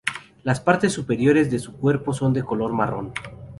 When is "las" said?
0.41-0.59